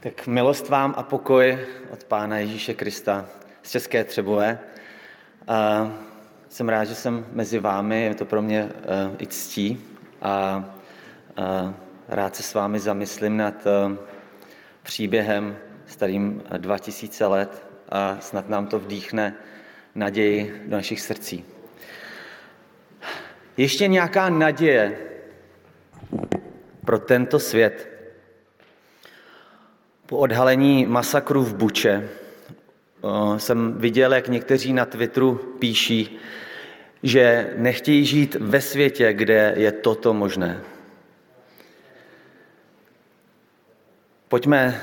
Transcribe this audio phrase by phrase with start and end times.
[0.00, 1.58] Tak milost vám a pokoj
[1.90, 3.26] od Pána Ježíše Krista
[3.62, 4.58] z České Třebové.
[5.48, 5.90] A
[6.48, 8.70] jsem rád, že jsem mezi vámi, je to pro mě uh,
[9.18, 9.84] i ctí
[10.22, 10.64] a
[11.38, 11.72] uh,
[12.08, 13.96] rád se s vámi zamyslím nad uh,
[14.82, 19.34] příběhem starým 2000 let a snad nám to vdýchne
[19.94, 21.44] naději do našich srdcí.
[23.56, 24.98] Ještě nějaká naděje
[26.84, 27.99] pro tento svět,
[30.10, 32.08] po odhalení masakru v Buče
[33.36, 36.18] jsem viděl, jak někteří na Twitteru píší,
[37.02, 40.60] že nechtějí žít ve světě, kde je toto možné.
[44.28, 44.80] Pojďme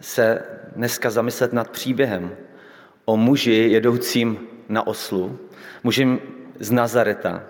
[0.00, 0.44] se
[0.76, 2.36] dneska zamyslet nad příběhem
[3.04, 5.38] o muži jedoucím na oslu,
[5.84, 6.18] muži
[6.60, 7.44] z Nazareta,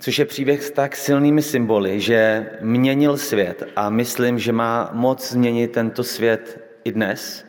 [0.00, 5.30] což je příběh s tak silnými symboly, že měnil svět a myslím, že má moc
[5.30, 7.46] změnit tento svět i dnes.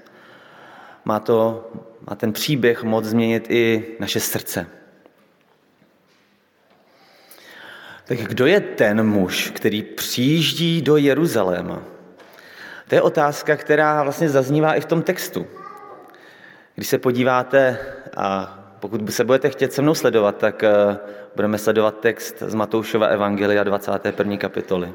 [1.06, 1.70] Má, to,
[2.10, 4.68] má ten příběh moc změnit i naše srdce.
[8.06, 11.84] Tak kdo je ten muž, který přijíždí do Jeruzaléma?
[12.88, 15.48] To je otázka, která vlastně zaznívá i v tom textu.
[16.76, 17.78] Když se podíváte
[18.18, 20.98] a pokud se budete chtět se mnou sledovat, tak eh,
[21.36, 24.38] budeme sledovat text z Matoušova Evangelia 21.
[24.38, 24.94] kapitoly.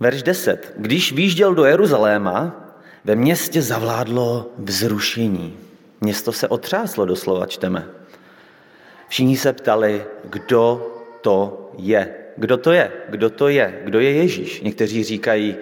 [0.00, 0.72] Verš 10.
[0.76, 2.66] Když výjížděl do Jeruzaléma,
[3.04, 5.58] ve městě zavládlo vzrušení.
[6.00, 7.88] Město se otřáslo, doslova čteme.
[9.08, 12.14] Všichni se ptali, kdo to je.
[12.36, 12.92] Kdo to je?
[13.08, 13.80] Kdo to je?
[13.84, 14.60] Kdo je Ježíš?
[14.60, 15.56] Někteří říkají,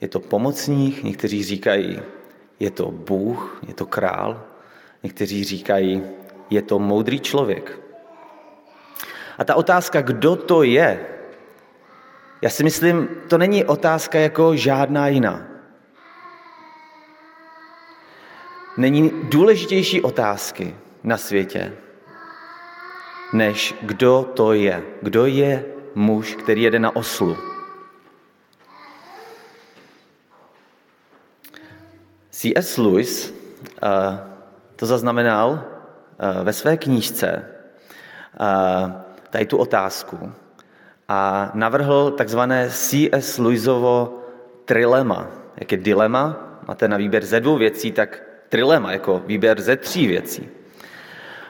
[0.00, 2.00] je to pomocník, někteří říkají,
[2.60, 4.44] je to Bůh, je to král,
[5.02, 6.02] někteří říkají,
[6.50, 7.80] je to moudrý člověk.
[9.38, 11.06] A ta otázka, kdo to je,
[12.42, 15.46] já si myslím, to není otázka jako žádná jiná.
[18.76, 21.72] Není důležitější otázky na světě,
[23.32, 24.82] než kdo to je.
[25.02, 25.64] Kdo je
[25.94, 27.36] muž, který jede na oslu.
[32.30, 32.76] C.S.
[32.78, 34.18] Lewis uh,
[34.76, 35.64] to zaznamenal
[36.42, 37.44] ve své knížce
[38.40, 38.90] uh,
[39.30, 40.32] tady tu otázku
[41.08, 43.38] a navrhl takzvané C.S.
[43.38, 44.22] Lewisovo
[44.64, 45.28] trilema.
[45.56, 50.06] Jak je dilema, máte na výběr ze dvou věcí, tak trilema jako výběr ze tří
[50.06, 50.48] věcí.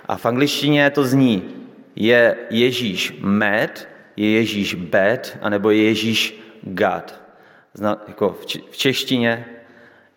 [0.09, 1.55] A v angličtině to zní,
[1.97, 7.21] je Ježíš mad, je Ježíš bad, anebo je Ježíš God.
[7.75, 8.39] Zna, jako
[8.71, 9.47] v češtině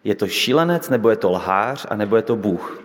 [0.03, 2.80] je to šílenec, nebo je to lhář, a nebo je to Bůh.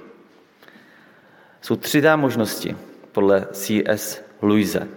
[1.60, 2.76] Jsou tři dá možnosti
[3.12, 4.22] podle C.S.
[4.42, 4.88] Louise.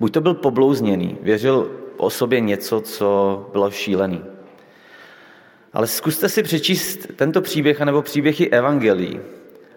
[0.00, 4.24] Buď to byl poblouzněný, věřil o sobě něco, co bylo šílený.
[5.72, 9.20] Ale zkuste si přečíst tento příběh, anebo příběhy evangelií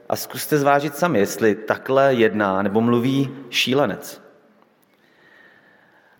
[0.10, 4.22] a zkuste zvážit sami, jestli takhle jedná nebo mluví šílenec.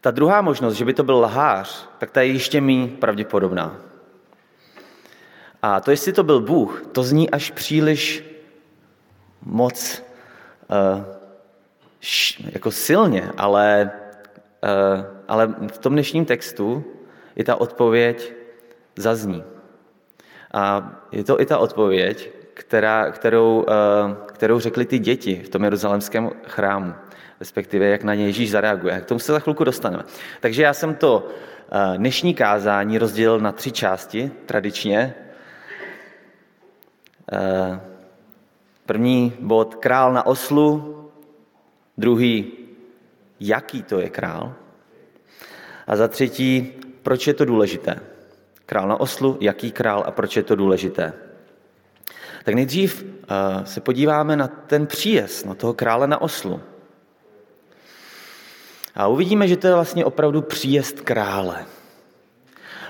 [0.02, 3.82] Ta druhá možnost, že by to byl lhář, tak ta je ještě méně pravděpodobná.
[5.62, 8.24] A to, jestli to byl Bůh, to zní až příliš
[9.46, 10.04] moc
[12.02, 13.92] š, jako silně, ale,
[14.64, 16.84] uh, ale v tom dnešním textu
[17.36, 18.34] i ta odpověď
[18.96, 19.44] zazní.
[20.54, 23.66] A je to i ta odpověď, která, kterou, uh,
[24.26, 26.94] kterou řekli ty děti v tom jeruzalemském chrámu,
[27.40, 29.02] respektive jak na ně Ježíš zareaguje.
[29.02, 30.04] K tomu se za chvilku dostaneme.
[30.40, 31.28] Takže já jsem to
[31.98, 35.14] dnešní kázání rozdělil na tři části, tradičně.
[38.86, 40.96] Eh, první bod král na oslu,
[41.98, 42.52] druhý
[43.40, 44.54] jaký to je král
[45.88, 46.74] a za třetí
[47.04, 48.00] proč je to důležité.
[48.66, 51.14] Král na oslu, jaký král a proč je to důležité.
[52.44, 56.62] Tak nejdřív uh, se podíváme na ten příjezd, na toho krále na oslu.
[58.96, 61.66] A uvidíme, že to je vlastně opravdu příjezd krále.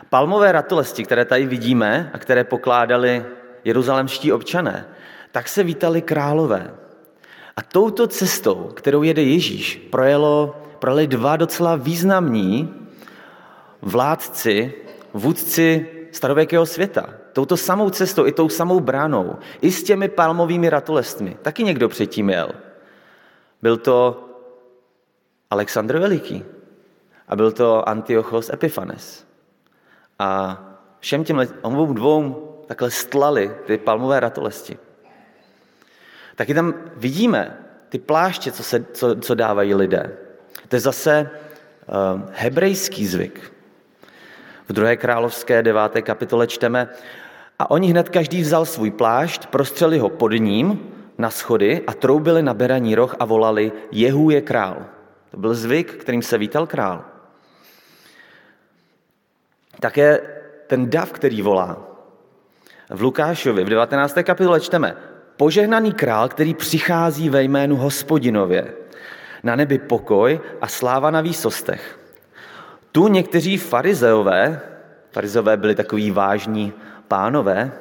[0.09, 3.25] Palmové ratolesti, které tady vidíme a které pokládali
[3.63, 4.85] jeruzalemští občané,
[5.35, 6.71] tak se vítali králové.
[7.55, 12.73] A touto cestou, kterou jede Ježíš, projelo, projeli dva docela významní
[13.81, 14.73] vládci,
[15.13, 17.09] vůdci starověkého světa.
[17.33, 21.37] Touto samou cestou, i tou samou bránou, i s těmi palmovými ratolestmi.
[21.41, 22.49] Taky někdo předtím jel.
[23.61, 24.23] Byl to
[25.51, 26.45] Alexandr Veliký
[27.27, 29.27] a byl to Antiochos Epiphanes.
[30.19, 30.59] A
[30.99, 32.23] všem těm obou dvou
[32.67, 34.84] takhle stlali ty palmové ratolesti.
[36.35, 37.57] Taky tam vidíme
[37.89, 40.11] ty pláště, co, se, co, co dávají lidé.
[40.67, 41.29] To je zase
[42.31, 43.53] hebrejský zvyk.
[44.69, 46.89] V druhé královské deváté kapitole čteme,
[47.59, 52.43] a oni hned každý vzal svůj plášť, prostřeli ho pod ním na schody a troubili
[52.43, 54.85] na beraní roh a volali, Jehu je král.
[55.31, 57.05] To byl zvyk, kterým se vítal král.
[59.79, 60.19] Také
[60.67, 61.77] ten dav, který volá.
[62.89, 64.17] V Lukášovi v 19.
[64.23, 64.97] kapitole čteme,
[65.37, 68.73] požehnaný král, který přichází ve jménu hospodinově.
[69.43, 71.99] Na nebi pokoj a sláva na výsostech.
[72.91, 74.61] Tu někteří farizeové,
[75.11, 76.73] farizeové byli takový vážní
[77.07, 77.71] pánové,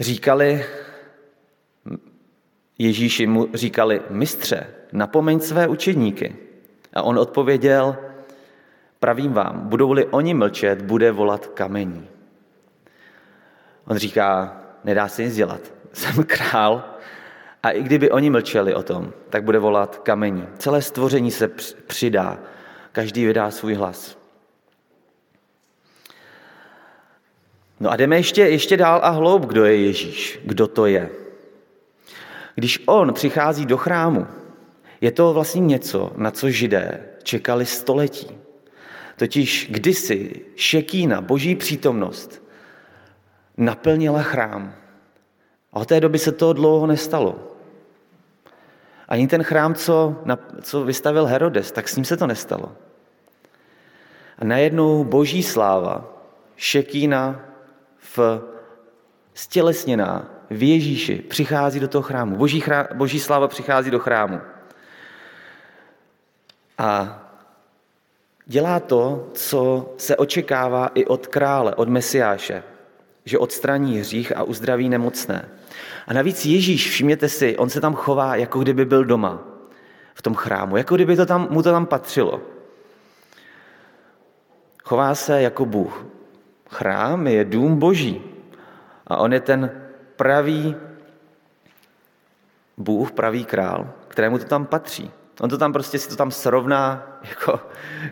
[0.00, 0.64] říkali,
[2.78, 6.36] Ježíši mu říkali, mistře, napomeň své učedníky.
[6.94, 7.96] A on odpověděl,
[9.00, 12.08] pravím vám, budou-li oni mlčet, bude volat kamení.
[13.86, 15.60] On říká, nedá se nic dělat,
[15.92, 16.84] jsem král
[17.62, 20.46] a i kdyby oni mlčeli o tom, tak bude volat kamení.
[20.58, 21.48] Celé stvoření se
[21.86, 22.38] přidá,
[22.92, 24.18] každý vydá svůj hlas.
[27.80, 31.10] No a jdeme ještě, ještě dál a hloub, kdo je Ježíš, kdo to je.
[32.54, 34.26] Když on přichází do chrámu,
[35.00, 38.38] je to vlastně něco, na co židé čekali století.
[39.16, 42.42] Totiž kdysi šekína, boží přítomnost,
[43.58, 44.74] naplnila chrám.
[45.72, 47.38] A od té doby se to dlouho nestalo.
[49.08, 50.16] Ani ten chrám, co,
[50.62, 52.72] co vystavil Herodes, tak s ním se to nestalo.
[54.38, 56.04] A najednou boží sláva,
[56.56, 57.40] šekína
[58.16, 58.42] v
[59.34, 62.36] stělesněná v Ježíši přichází do toho chrámu.
[62.36, 64.40] Boží, chrá, boží sláva přichází do chrámu.
[66.78, 67.22] A
[68.46, 72.62] dělá to, co se očekává i od krále, od Mesiáše,
[73.28, 75.48] že odstraní hřích a uzdraví nemocné.
[76.06, 79.38] A navíc Ježíš, všimněte si, on se tam chová, jako kdyby byl doma
[80.14, 82.40] v tom chrámu, jako kdyby to tam, mu to tam patřilo.
[84.84, 86.06] Chová se jako Bůh.
[86.70, 88.22] Chrám je dům boží.
[89.06, 89.70] A on je ten
[90.16, 90.76] pravý
[92.76, 95.10] Bůh, pravý král, kterému to tam patří.
[95.40, 97.60] On to tam prostě si to tam srovná, jako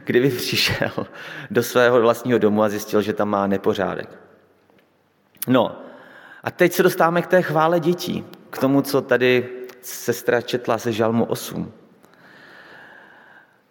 [0.04, 1.06] kdyby přišel
[1.50, 4.25] do svého vlastního domu a zjistil, že tam má nepořádek.
[5.46, 5.82] No,
[6.42, 9.48] a teď se dostáváme k té chvále dětí, k tomu, co tady
[9.82, 11.72] sestra četla se žalmu 8.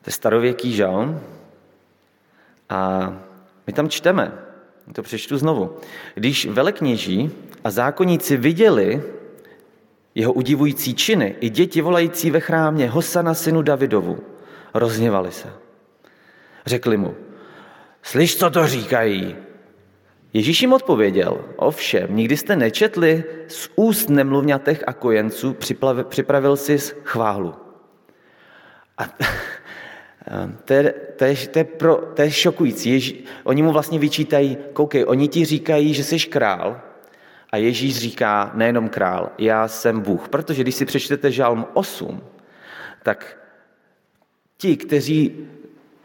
[0.01, 1.21] To je starověký žalm
[2.69, 3.13] a
[3.67, 4.31] my tam čteme,
[4.93, 5.77] to přečtu znovu.
[6.15, 7.31] Když velekněží
[7.63, 9.03] a zákonníci viděli
[10.15, 14.19] jeho udivující činy, i děti volající ve chrámě Hosana synu Davidovu,
[14.73, 15.53] rozněvali se.
[16.65, 17.15] Řekli mu,
[18.03, 19.35] slyš, co to říkají.
[20.35, 25.55] Ježíš jim odpověděl, ovšem, nikdy jste nečetli z úst nemluvňatech a kojenců,
[26.09, 27.53] připravil si chválu.
[28.97, 29.03] A
[30.65, 32.89] to je, to je, to je, pro, to je šokující.
[32.89, 36.81] Ježí, oni mu vlastně vyčítají, koukej, oni ti říkají, že jsi král,
[37.51, 40.29] a Ježíš říká, nejenom král, já jsem Bůh.
[40.29, 42.23] Protože když si přečtete žalm 8,
[43.03, 43.37] tak
[44.57, 45.47] ti, kteří,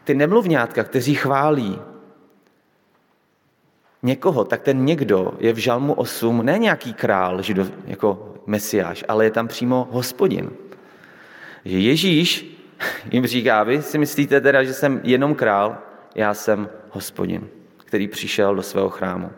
[0.03, 1.90] ty nemluvňátka, kteří chválí
[4.03, 9.25] někoho, tak ten někdo je v žalmu 8 ne nějaký král, žido, jako mesiáš, ale
[9.25, 10.49] je tam přímo hospodin.
[11.65, 12.57] Že Ježíš
[13.11, 15.77] jim říká, vy si myslíte teda, že jsem jenom král,
[16.15, 19.31] já jsem hospodin, který přišel do svého chrámu.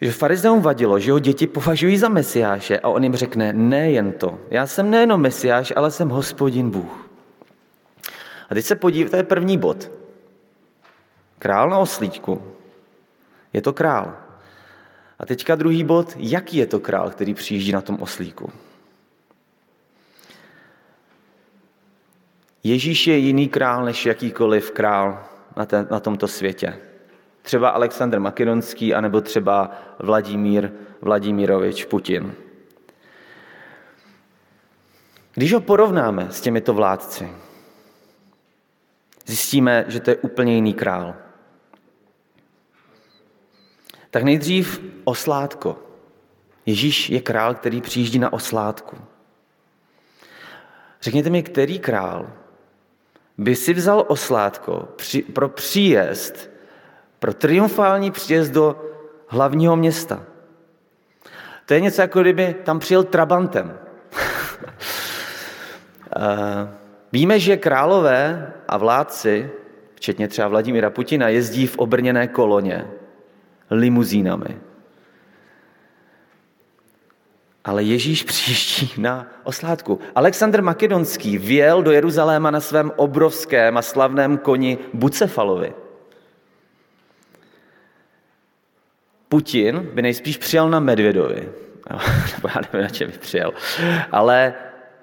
[0.00, 4.38] Že farizeum vadilo, že ho děti považují za mesiáše a on jim řekne, nejen to,
[4.50, 7.08] já jsem nejenom mesiáš, ale jsem hospodin Bůh.
[8.50, 10.01] A teď se podívejte, to je první bod.
[11.42, 12.42] Král na oslíčku.
[13.52, 14.16] Je to král.
[15.18, 18.52] A teďka druhý bod, jaký je to král, který přijíždí na tom oslíku.
[22.64, 25.24] Ježíš je jiný král než jakýkoliv král
[25.56, 26.78] na, ten, na tomto světě.
[27.42, 30.70] Třeba Alexandr Makedonský, anebo třeba Vladimír
[31.00, 32.34] Vladimirovič Putin.
[35.34, 37.32] Když ho porovnáme s těmito vládci,
[39.26, 41.14] zjistíme, že to je úplně jiný král.
[44.12, 45.78] Tak nejdřív oslátko.
[46.66, 48.96] Ježíš je král, který přijíždí na oslátku.
[51.02, 52.32] Řekněte mi, který král
[53.38, 54.88] by si vzal oslátko
[55.32, 56.52] pro příjezd
[57.22, 58.82] pro triumfální příjezd do
[59.26, 60.22] hlavního města.
[61.66, 63.78] To je něco jako kdyby tam přijel Trabantem.
[66.16, 66.68] Eh,
[67.12, 69.50] víme, že králové a vládci,
[69.94, 72.86] včetně třeba Vladimíra Putina, jezdí v obrněné koloně,
[73.72, 74.60] limuzínami.
[77.64, 80.00] ale Ježíš přijíždí na oslátku.
[80.14, 85.72] Alexandr Makedonský vjel do Jeruzaléma na svém obrovském a slavném koni Bucefalovi.
[89.28, 91.48] Putin by nejspíš přijel na Medvědovi.
[92.34, 93.52] Nebo já nevím, na čem by přijel.
[94.10, 94.54] Ale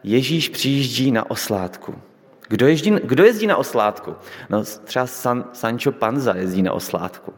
[0.03, 2.01] Ježíš přijíždí na oslátku.
[2.47, 4.15] Kdo jezdí, kdo jezdí na oslátku?
[4.49, 7.33] No, třeba San, Sancho Panza jezdí na oslátku.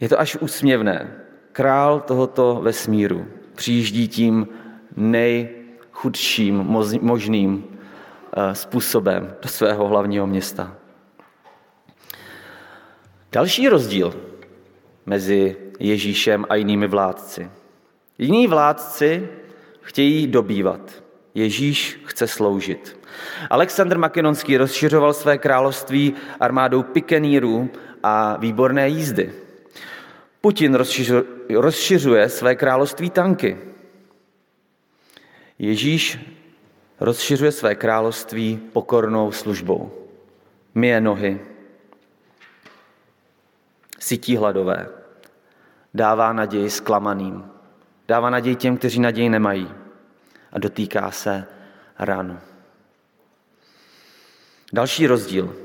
[0.00, 1.12] Je to až úsměvné.
[1.52, 4.48] Král tohoto vesmíru přijíždí tím
[4.96, 6.56] nejchudším
[7.00, 7.64] možným
[8.36, 10.76] eh, způsobem do svého hlavního města.
[13.32, 14.14] Další rozdíl
[15.06, 17.50] mezi Ježíšem a jinými vládci.
[18.18, 19.28] Jiní vládci
[19.80, 21.04] chtějí dobývat.
[21.34, 22.98] Ježíš chce sloužit.
[23.50, 27.70] Alexandr Makedonský rozšiřoval své království armádou pikenýrů
[28.02, 29.32] a výborné jízdy.
[30.44, 30.78] Putin
[31.50, 33.58] rozšiřuje své království tanky.
[35.58, 36.18] Ježíš
[37.00, 39.92] rozšiřuje své království pokornou službou.
[40.74, 41.40] Myje nohy,
[43.98, 44.88] sytí hladové,
[45.94, 47.44] dává naději zklamaným,
[48.08, 49.68] dává naději těm, kteří naději nemají
[50.52, 51.46] a dotýká se
[51.98, 52.40] ran.
[54.72, 55.56] Další rozdíl.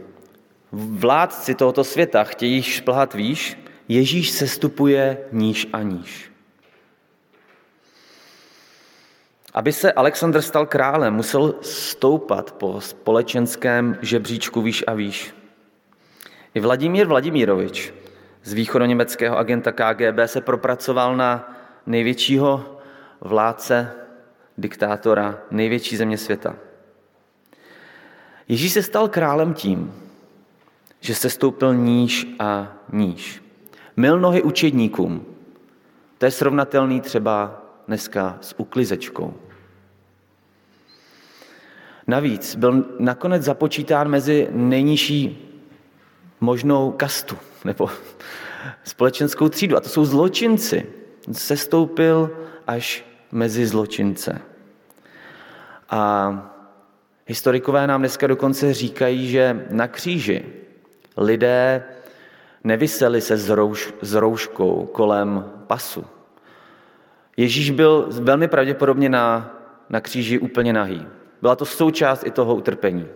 [0.71, 3.57] Vládci tohoto světa chtějí šplhat výš,
[3.89, 6.31] Ježíš sestupuje níž a níž.
[9.53, 15.35] Aby se Alexandr stal králem, musel stoupat po společenském žebříčku výš a výš.
[16.53, 17.93] I Vladimír Vladimírovič
[18.43, 22.79] z východoněmeckého agenta KGB se propracoval na největšího
[23.21, 23.93] vládce,
[24.57, 26.55] diktátora největší země světa.
[28.47, 29.93] Ježíš se stal králem tím,
[30.99, 33.48] že se stoupil níž a níž.
[33.99, 35.25] Mil nohy učedníkům.
[36.17, 39.33] To je srovnatelný třeba dneska s uklizečkou.
[42.07, 45.47] Navíc byl nakonec započítán mezi nejnižší
[46.39, 47.89] možnou kastu nebo
[48.83, 49.77] společenskou třídu.
[49.77, 50.85] A to jsou zločinci.
[51.31, 52.37] Sestoupil
[52.67, 54.41] až mezi zločince.
[55.89, 56.31] A
[57.27, 60.45] historikové nám dneska dokonce říkají, že na kříži
[61.17, 61.83] lidé
[62.63, 66.05] nevyseli se s, rouš, s rouškou kolem pasu.
[67.37, 69.55] Ježíš byl velmi pravděpodobně na,
[69.89, 71.07] na kříži úplně nahý.
[71.41, 73.07] Byla to součást i toho utrpení.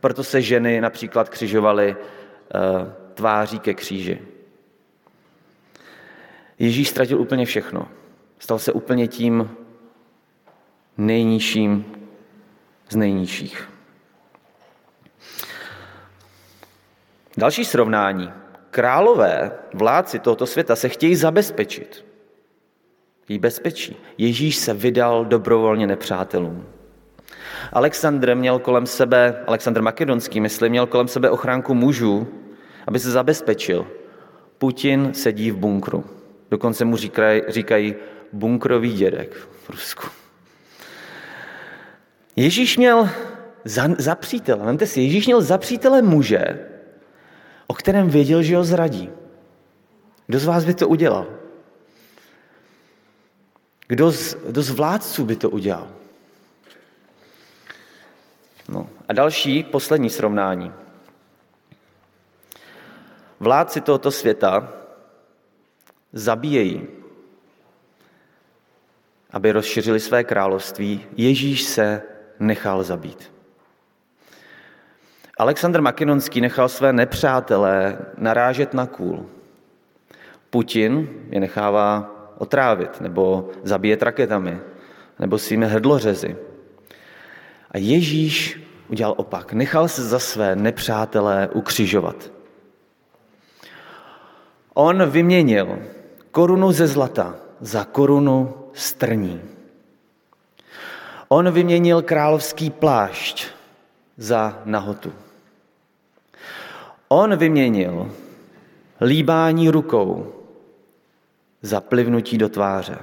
[0.00, 4.22] Proto se ženy například křižovaly uh, tváří ke kříži.
[6.58, 7.88] Ježíš ztratil úplně všechno.
[8.38, 9.50] Stal se úplně tím
[10.96, 11.84] nejnižším
[12.88, 13.68] z nejnižších.
[17.36, 18.43] Další srovnání.
[18.74, 22.04] Králové, vládci tohoto světa se chtějí zabezpečit.
[23.22, 23.96] Chtějí bezpečí.
[24.18, 26.66] Ježíš se vydal dobrovolně nepřátelům.
[27.72, 32.26] Alexandr měl kolem sebe, Alexandr Makedonský, myslím, měl kolem sebe ochránku mužů,
[32.86, 33.86] aby se zabezpečil.
[34.58, 36.04] Putin sedí v bunkru.
[36.50, 37.94] Dokonce mu říkají, říkají
[38.32, 40.06] bunkrový dědek v Rusku.
[42.36, 43.08] Ježíš měl
[43.64, 46.73] za, za přítele, vemte si, Ježíš měl za přítele muže,
[47.66, 49.10] o kterém věděl, že ho zradí.
[50.26, 51.26] Kdo z vás by to udělal?
[53.88, 55.88] Kdo z, kdo z vládců by to udělal?
[58.68, 58.88] No.
[59.08, 60.72] A další, poslední srovnání.
[63.40, 64.72] Vládci tohoto světa
[66.12, 66.86] zabíjejí,
[69.30, 71.06] aby rozšířili své království.
[71.16, 72.02] Ježíš se
[72.38, 73.33] nechal zabít.
[75.38, 79.26] Alexandr Makedonský nechal své nepřátelé narážet na kůl.
[80.50, 84.58] Putin je nechává otrávit nebo zabíjet raketami
[85.18, 86.36] nebo svými hrdlořezy.
[87.70, 89.52] A Ježíš udělal opak.
[89.52, 92.30] Nechal se za své nepřátelé ukřižovat.
[94.74, 95.78] On vyměnil
[96.30, 99.42] korunu ze zlata za korunu strní.
[101.28, 103.46] On vyměnil královský plášť
[104.16, 105.12] za nahotu.
[107.08, 108.12] On vyměnil
[109.00, 110.32] líbání rukou
[111.62, 112.98] za plivnutí do tváře.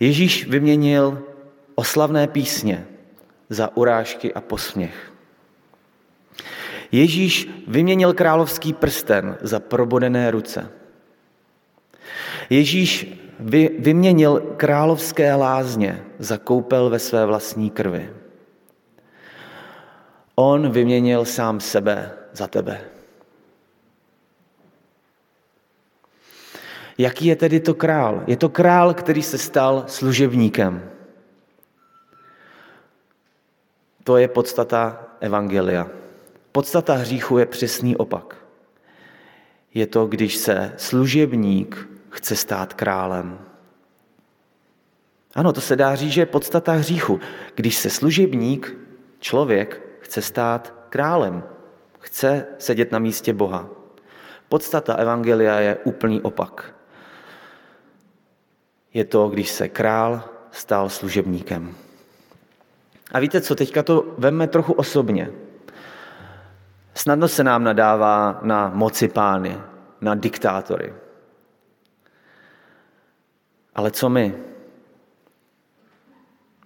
[0.00, 1.22] Ježíš vyměnil
[1.74, 2.86] oslavné písně
[3.50, 5.12] za urážky a posměch.
[6.92, 10.70] Ježíš vyměnil královský prsten za probodené ruce.
[12.50, 18.15] Ježíš vy, vyměnil královské lázně za koupel ve své vlastní krvi.
[20.38, 22.80] On vyměnil sám sebe za tebe.
[26.98, 28.22] Jaký je tedy to král?
[28.26, 30.90] Je to král, který se stal služebníkem.
[34.04, 35.88] To je podstata Evangelia.
[36.52, 38.36] Podstata hříchu je přesný opak.
[39.74, 43.38] Je to, když se služebník chce stát králem.
[45.34, 47.20] Ano, to se dá říct, že je podstata hříchu.
[47.54, 48.76] Když se služebník,
[49.20, 51.42] člověk, chce stát králem,
[51.98, 53.68] chce sedět na místě Boha.
[54.48, 56.74] Podstata Evangelia je úplný opak.
[58.94, 61.74] Je to, když se král stal služebníkem.
[63.12, 65.30] A víte co, teďka to veme trochu osobně.
[66.94, 69.58] Snadno se nám nadává na moci pány,
[70.00, 70.94] na diktátory.
[73.74, 74.34] Ale co my?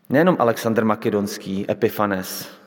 [0.09, 2.60] Nejenom Alexander Makedonský, Epifanes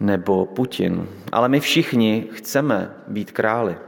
[0.00, 3.78] nebo Putin, ale my všichni chceme být králi.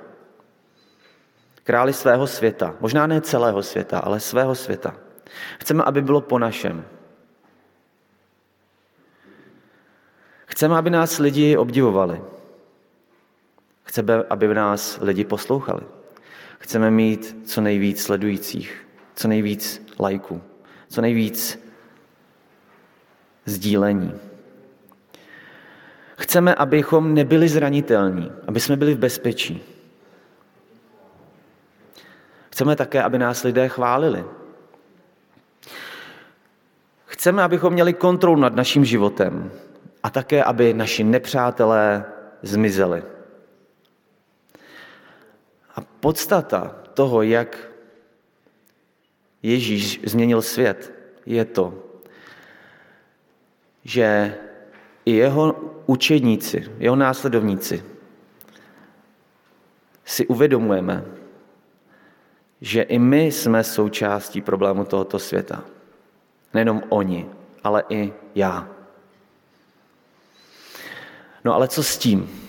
[1.65, 2.75] Králi svého světa.
[2.81, 4.97] Možná ne celého světa, ale svého světa.
[5.61, 6.85] Chceme, aby bylo po našem.
[10.47, 12.23] Chceme, aby nás lidi obdivovali.
[13.83, 15.83] Chceme, aby nás lidi poslouchali.
[16.59, 20.43] Chceme mít co nejvíc sledujících, co nejvíc lajků,
[20.89, 21.65] co nejvíc
[23.45, 24.30] sdílení.
[26.21, 29.63] Chceme, abychom nebyli zranitelní, aby jsme byli v bezpečí.
[32.51, 34.25] Chceme také, aby nás lidé chválili.
[37.07, 39.51] Chceme, abychom měli kontrolu nad naším životem,
[40.03, 42.05] a také, aby naši nepřátelé
[42.43, 43.03] zmizeli.
[45.77, 47.69] A podstata toho, jak
[49.43, 50.93] Ježíš změnil svět,
[51.27, 51.83] je to,
[53.85, 54.35] že
[55.05, 57.85] i jeho učedníci, jeho následovníci
[60.05, 61.05] si uvědomujeme,
[62.61, 65.65] že i my jsme součástí problému tohoto světa.
[66.55, 67.27] Nejenom oni,
[67.65, 68.69] ale i já.
[71.45, 72.49] No ale co s tím?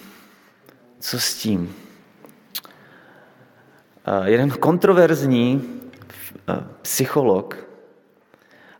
[0.99, 1.75] Co s tím?
[4.05, 5.79] Eh, jeden kontroverzní
[6.49, 7.57] eh, psycholog,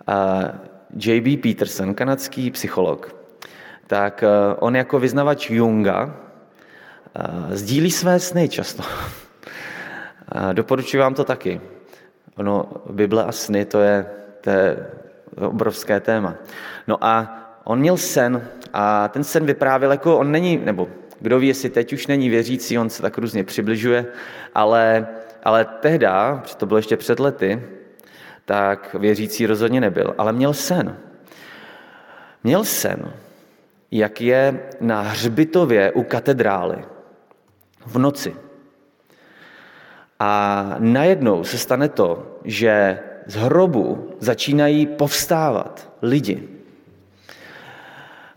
[0.08, 0.60] eh,
[0.96, 1.38] J.B.
[1.38, 3.21] Peterson, kanadský psycholog,
[3.92, 4.24] tak
[4.60, 6.16] on jako vyznavač Junga
[7.50, 8.84] sdílí své sny často.
[10.54, 11.62] Doporučuji vám to taky.
[12.38, 14.06] Ono, Bible a sny, to je,
[14.42, 14.88] to je
[15.36, 16.36] obrovské téma.
[16.88, 20.88] No a on měl sen a ten sen vyprávěl, jako on není, nebo
[21.20, 24.06] kdo ví, jestli teď už není věřící, on se tak různě přibližuje,
[24.56, 25.08] ale,
[25.44, 27.64] ale tehda, to bylo ještě před lety,
[28.46, 30.98] tak věřící rozhodně nebyl, ale měl sen.
[32.44, 33.14] Měl sen,
[33.92, 36.86] jak je na hřbitově u katedrály
[37.86, 38.36] v noci.
[40.20, 46.50] A najednou se stane to, že z hrobu začínají povstávat lidi.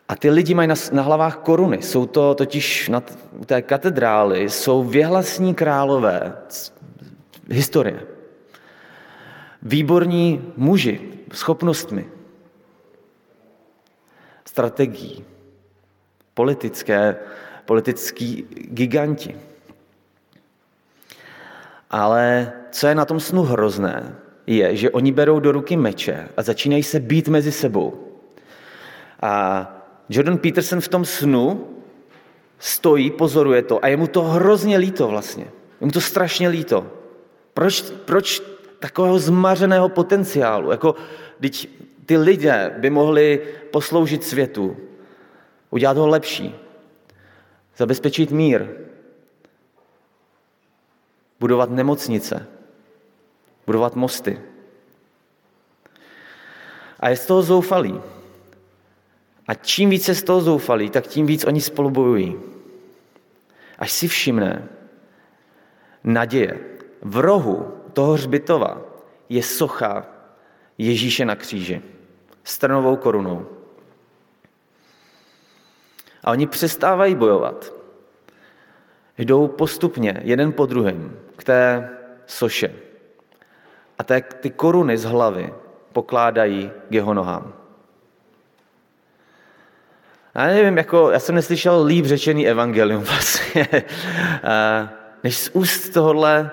[0.08, 1.82] A ty lidi mají na, na hlavách koruny.
[1.82, 3.02] Jsou to totiž na
[3.46, 6.36] té katedrály, jsou věhlasní králové
[7.50, 8.00] historie.
[9.62, 11.00] Výborní muži,
[11.32, 12.06] schopnostmi,
[14.44, 15.24] strategií,
[16.34, 17.16] politické,
[17.64, 19.36] politický giganti.
[21.90, 24.14] Ale co je na tom snu hrozné,
[24.46, 28.18] je, že oni berou do ruky meče a začínají se být mezi sebou.
[29.22, 29.32] A
[30.08, 31.66] Jordan Peterson v tom snu
[32.58, 35.44] stojí, pozoruje to a je mu to hrozně líto vlastně.
[35.80, 36.86] Je mu to strašně líto.
[37.54, 38.42] Proč, proč
[38.78, 40.70] takového zmařeného potenciálu?
[40.70, 40.94] Jako,
[41.40, 41.68] teď
[42.06, 44.76] ty lidé by mohli posloužit světu,
[45.74, 46.54] udělat ho lepší,
[47.76, 48.66] zabezpečit mír,
[51.40, 52.46] budovat nemocnice,
[53.66, 54.40] budovat mosty.
[57.00, 58.00] A je z toho zoufalý.
[59.48, 62.38] A čím více z toho zoufalí, tak tím víc oni spolu bojují.
[63.78, 64.68] Až si všimne
[66.04, 66.60] naděje.
[67.02, 68.80] V rohu toho hřbitova
[69.28, 70.06] je socha
[70.78, 71.82] Ježíše na kříži
[72.44, 73.63] s trnovou korunou.
[76.24, 77.72] A oni přestávají bojovat.
[79.18, 81.90] Jdou postupně, jeden po druhém, k té
[82.26, 82.74] soše.
[83.98, 85.54] A té, ty koruny z hlavy
[85.92, 87.52] pokládají k jeho nohám.
[90.34, 93.68] Já nevím, jako, já jsem neslyšel líp řečený evangelium vlastně,
[95.24, 96.50] než z úst tohohle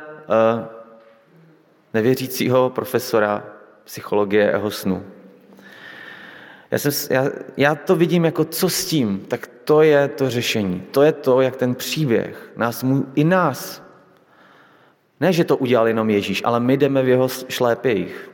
[1.93, 3.43] nevěřícího profesora
[3.84, 5.05] psychologie jeho snu.
[6.71, 7.25] Já, jsem, já,
[7.57, 10.84] já to vidím jako co s tím, tak to je to řešení.
[10.91, 13.91] To je to, jak ten příběh nás, i nás
[15.21, 18.31] Ne, že to udělal jenom Ježíš, ale my jdeme v jeho šlépějích.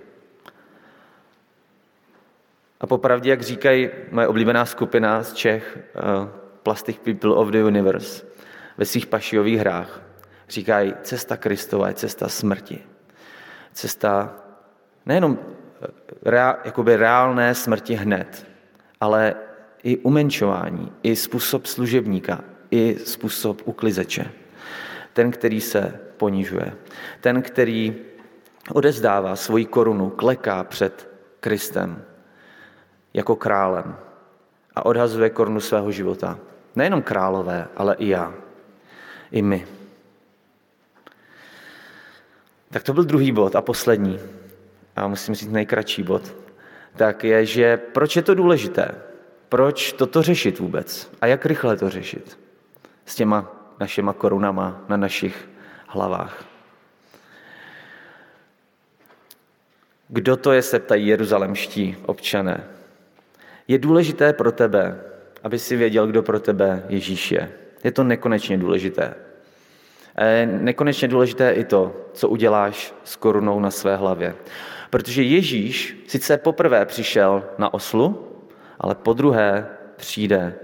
[2.80, 6.30] A popravdě, jak říkají moje oblíbená skupina z Čech, uh,
[6.64, 8.26] Plastic People of the Universe,
[8.78, 10.02] ve svých pašiových hrách,
[10.50, 12.84] říkají, cesta Kristova je cesta smrti.
[13.74, 14.36] Cesta
[15.06, 15.40] nejenom
[16.22, 18.48] rea, jakoby reálné smrti hned,
[19.02, 19.36] ale
[19.84, 24.32] i umenčování, i způsob služebníka, i způsob uklizeče.
[25.14, 26.74] Ten, který se ponižuje.
[27.22, 27.96] Ten, který
[28.74, 31.10] odezdává svoji korunu, kleká před
[31.40, 32.04] Kristem
[33.14, 33.98] jako králem
[34.76, 36.40] a odhazuje korunu svého života.
[36.76, 38.34] Nejenom králové, ale i já.
[39.32, 39.68] I my.
[42.70, 44.20] Tak to byl druhý bod a poslední.
[44.98, 46.36] A musím říct nejkratší bod.
[46.96, 48.92] Tak je, že proč je to důležité?
[49.50, 51.12] Proč toto řešit vůbec?
[51.22, 52.40] A jak rychle to řešit?
[53.06, 55.50] S těma našima korunama na našich
[55.88, 56.46] hlavách.
[60.08, 62.64] Kdo to je, se ptají jeruzalemští občané.
[63.68, 65.02] Je důležité pro tebe,
[65.44, 67.52] aby si věděl, kdo pro tebe Ježíš je.
[67.84, 69.14] Je to nekonečně důležité.
[70.18, 74.36] E, nekonečně důležité i to, co uděláš s korunou na své hlavě.
[74.90, 78.28] Protože Ježíš sice poprvé přišel na oslu,
[78.80, 80.56] ale po druhé přijde.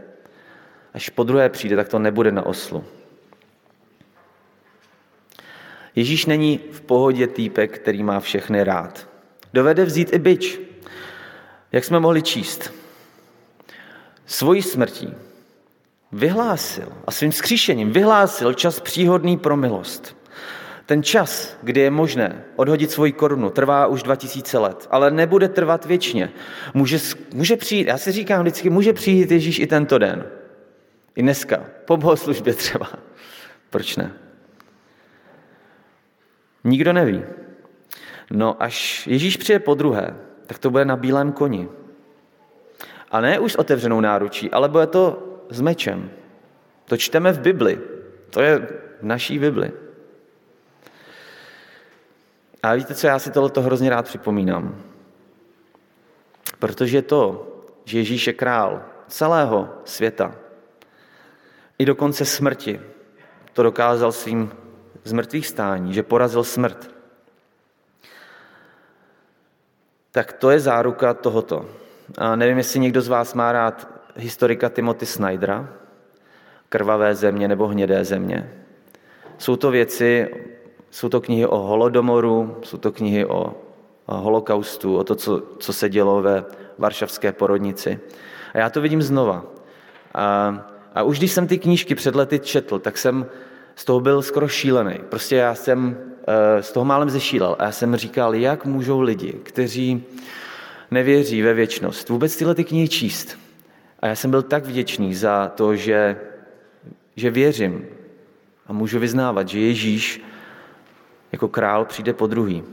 [0.94, 2.86] Až po druhé přijde, tak to nebude na oslu.
[5.96, 9.08] Ježíš není v pohodě týpek, který má všechny rád.
[9.54, 10.60] Dovede vzít i byč.
[11.72, 12.74] Jak jsme mohli číst?
[14.26, 15.14] Svojí smrtí
[16.12, 20.23] vyhlásil a svým skříšením vyhlásil čas příhodný pro milost.
[20.86, 25.86] Ten čas, kdy je možné odhodit svoji korunu, trvá už 2000 let, ale nebude trvat
[25.86, 26.30] věčně.
[26.74, 26.98] Může,
[27.34, 30.26] může přijít, já si říkám vždycky, může přijít Ježíš i tento den.
[31.16, 32.90] I dneska, po bohoslužbě třeba.
[33.70, 34.12] Proč ne?
[36.64, 37.24] Nikdo neví.
[38.32, 40.16] No až Ježíš přijde po druhé,
[40.48, 41.68] tak to bude na bílém koni.
[43.12, 46.12] A ne už s otevřenou náručí, ale bude to s mečem.
[46.86, 47.80] To čteme v Bibli.
[48.30, 48.60] To je
[49.02, 49.83] v naší Bibli.
[52.64, 54.82] A víte co, já si tohle hrozně rád připomínám.
[56.60, 57.48] Protože to,
[57.86, 60.36] že Ježíš je král celého světa,
[61.78, 62.82] i dokonce smrti,
[63.54, 64.52] to dokázal svým
[65.04, 66.92] z mrtvých stání, že porazil smrt,
[70.12, 71.70] tak to je záruka tohoto.
[72.18, 75.70] A nevím, jestli někdo z vás má rád historika Timothy Snydera,
[76.70, 78.54] Krvavé země nebo Hnědé země.
[79.38, 80.30] Jsou to věci,
[80.94, 83.54] jsou to knihy o holodomoru, jsou to knihy o,
[84.06, 86.46] holokaustu, o to, co, co se dělo ve
[86.78, 88.00] varšavské porodnici.
[88.54, 89.46] A já to vidím znova.
[90.14, 90.56] A,
[90.96, 93.26] a už když jsem ty knížky před lety četl, tak jsem
[93.76, 95.00] z toho byl skoro šílený.
[95.10, 99.34] Prostě já jsem eh, z toho málem zešílel a já jsem říkal, jak můžou lidi,
[99.44, 100.04] kteří
[100.92, 103.38] nevěří ve věčnost, vůbec tyhle ty knihy číst.
[104.00, 106.18] A já jsem byl tak vděčný za to, že,
[107.16, 107.86] že věřím
[108.68, 110.22] a můžu vyznávat, že Ježíš
[111.34, 112.64] jako král přijde po druhý.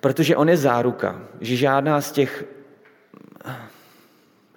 [0.00, 2.44] Protože on je záruka, že žádná z těch,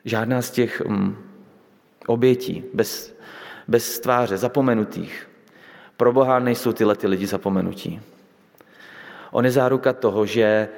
[0.06, 1.18] žádná z těch um,
[2.08, 3.16] obětí bez,
[3.68, 5.30] bez tváře, zapomenutých.
[5.98, 8.02] Pro Boha nejsou tyhle ty lidi zapomenutí.
[9.32, 10.70] On je záruka toho, že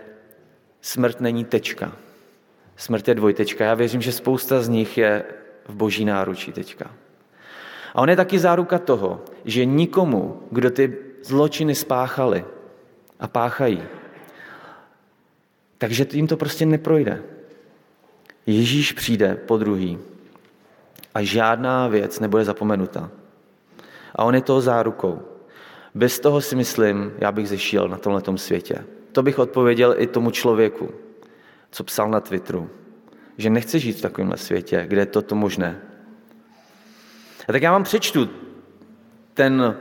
[0.81, 1.91] smrt není tečka.
[2.75, 3.65] Smrt je dvojtečka.
[3.65, 5.23] Já věřím, že spousta z nich je
[5.67, 6.91] v boží náručí teďka.
[7.93, 12.45] A on je taky záruka toho, že nikomu, kdo ty zločiny spáchali
[13.19, 13.83] a páchají,
[15.77, 17.23] takže jim to prostě neprojde.
[18.45, 19.99] Ježíš přijde po druhý
[21.13, 23.11] a žádná věc nebude zapomenuta.
[24.15, 25.21] A on je toho zárukou.
[25.95, 28.85] Bez toho si myslím, já bych zešíl na tomhle světě.
[29.11, 30.91] To bych odpověděl i tomu člověku,
[31.71, 32.69] co psal na Twitteru,
[33.37, 35.81] že nechce žít v takovémhle světě, kde je toto možné.
[37.49, 38.29] A tak já vám přečtu
[39.33, 39.75] ten,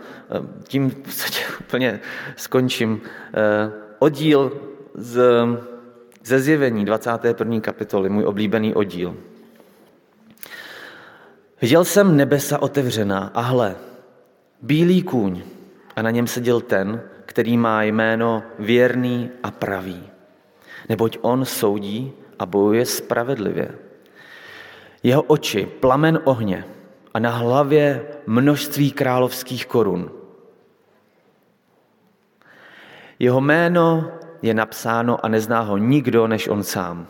[0.63, 2.01] tím v podstatě úplně
[2.37, 3.01] skončím,
[3.35, 4.53] eh, oddíl
[4.95, 5.21] z,
[6.25, 7.61] ze zjevení 21.
[7.61, 9.17] kapitoly, můj oblíbený oddíl.
[11.63, 13.77] Viděl jsem nebesa otevřená a hle,
[14.63, 15.43] bílý kůň
[15.97, 20.03] a na něm seděl ten, který má jméno věrný a pravý.
[20.89, 23.69] Neboť on soudí a bojuje spravedlivě.
[25.03, 26.65] Jeho oči plamen ohně
[27.15, 30.11] a na hlavě množství královských korun.
[33.19, 37.07] Jeho jméno je napsáno a nezná ho nikdo než on sám.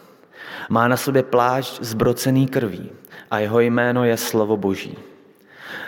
[0.68, 2.90] Má na sobě plášť zbrocený krví
[3.30, 4.98] a jeho jméno je slovo boží.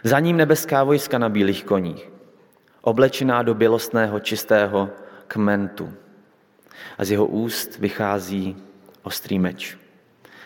[0.05, 2.09] Za ním nebeská vojska na bílých koních.
[2.83, 4.91] oblečená do bělostného čistého
[5.27, 5.93] kmentu.
[6.99, 8.57] A z jeho úst vychází
[9.03, 9.79] ostrý meč,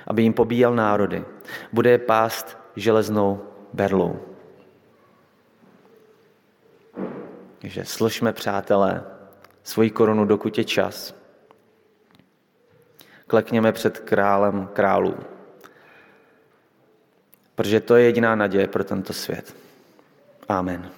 [0.07, 1.25] aby jim pobíjel národy.
[1.73, 3.41] Bude je pást železnou
[3.77, 4.19] berlou.
[7.59, 9.05] Takže složme, přátelé,
[9.63, 11.15] svoji korunu, dokud je čas.
[13.27, 15.15] Klekněme před králem králů.
[17.55, 19.57] Protože to je jediná naděje pro tento svět.
[20.49, 20.91] Amen.